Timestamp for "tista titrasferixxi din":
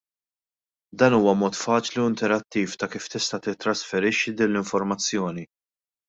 3.15-4.51